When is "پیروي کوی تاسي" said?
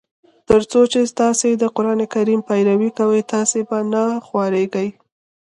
2.49-3.61